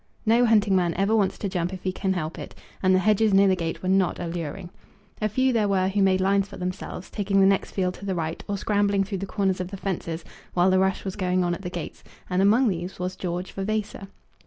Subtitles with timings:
[0.25, 3.35] No hunting man ever wants to jump if he can help it, and the hedges
[3.35, 4.71] near the gate were not alluring.
[5.21, 8.15] A few there were who made lines for themselves, taking the next field to the
[8.15, 10.25] right, or scrambling through the corners of the fences
[10.55, 14.07] while the rush was going on at the gates; and among these was George Vavasor.